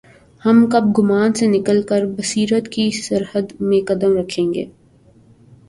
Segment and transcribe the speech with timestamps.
[0.43, 4.65] ہم کب گمان سے نکل کربصیرت کی سرحد میں قدم رکھیں گے؟